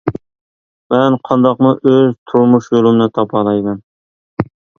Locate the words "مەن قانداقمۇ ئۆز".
0.93-2.09